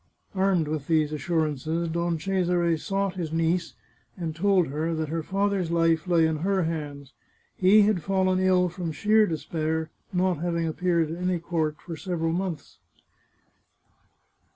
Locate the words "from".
8.67-8.91